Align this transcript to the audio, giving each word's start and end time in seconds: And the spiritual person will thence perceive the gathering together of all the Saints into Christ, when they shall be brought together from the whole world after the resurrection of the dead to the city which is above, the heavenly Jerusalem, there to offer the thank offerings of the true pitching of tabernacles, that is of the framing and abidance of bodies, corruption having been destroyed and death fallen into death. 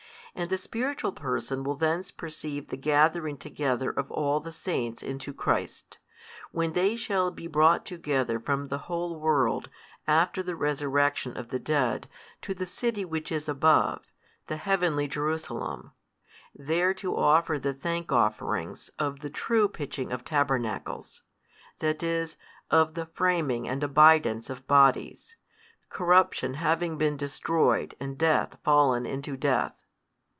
And 0.33 0.49
the 0.49 0.57
spiritual 0.57 1.11
person 1.11 1.65
will 1.65 1.75
thence 1.75 2.09
perceive 2.09 2.69
the 2.69 2.77
gathering 2.77 3.35
together 3.35 3.89
of 3.89 4.09
all 4.09 4.39
the 4.39 4.53
Saints 4.53 5.03
into 5.03 5.33
Christ, 5.33 5.97
when 6.51 6.71
they 6.71 6.95
shall 6.95 7.31
be 7.31 7.47
brought 7.47 7.85
together 7.85 8.39
from 8.39 8.69
the 8.69 8.77
whole 8.87 9.19
world 9.19 9.69
after 10.07 10.41
the 10.41 10.55
resurrection 10.55 11.35
of 11.35 11.49
the 11.49 11.59
dead 11.59 12.07
to 12.43 12.53
the 12.53 12.65
city 12.65 13.03
which 13.03 13.29
is 13.29 13.49
above, 13.49 14.05
the 14.47 14.55
heavenly 14.55 15.05
Jerusalem, 15.05 15.91
there 16.55 16.93
to 16.93 17.13
offer 17.17 17.59
the 17.59 17.73
thank 17.73 18.09
offerings 18.13 18.87
of 18.97 19.19
the 19.19 19.29
true 19.29 19.67
pitching 19.67 20.13
of 20.13 20.23
tabernacles, 20.23 21.23
that 21.79 22.01
is 22.01 22.37
of 22.71 22.93
the 22.93 23.05
framing 23.05 23.67
and 23.67 23.83
abidance 23.83 24.49
of 24.49 24.65
bodies, 24.65 25.35
corruption 25.89 26.53
having 26.53 26.97
been 26.97 27.17
destroyed 27.17 27.95
and 27.99 28.17
death 28.17 28.57
fallen 28.63 29.05
into 29.05 29.35
death. 29.35 29.83